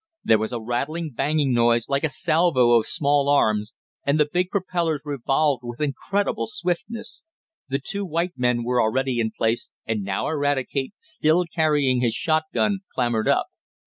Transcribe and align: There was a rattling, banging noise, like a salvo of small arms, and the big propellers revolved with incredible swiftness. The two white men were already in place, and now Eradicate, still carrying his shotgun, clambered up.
There 0.23 0.39
was 0.39 0.51
a 0.51 0.59
rattling, 0.59 1.11
banging 1.13 1.53
noise, 1.53 1.87
like 1.87 2.03
a 2.03 2.09
salvo 2.09 2.71
of 2.71 2.87
small 2.87 3.29
arms, 3.29 3.75
and 4.03 4.19
the 4.19 4.25
big 4.27 4.49
propellers 4.49 5.01
revolved 5.05 5.61
with 5.63 5.79
incredible 5.79 6.47
swiftness. 6.47 7.23
The 7.69 7.77
two 7.77 8.03
white 8.03 8.33
men 8.35 8.63
were 8.63 8.81
already 8.81 9.19
in 9.19 9.29
place, 9.29 9.69
and 9.85 10.01
now 10.01 10.25
Eradicate, 10.27 10.93
still 10.99 11.45
carrying 11.53 12.01
his 12.01 12.15
shotgun, 12.15 12.79
clambered 12.95 13.27
up. 13.27 13.45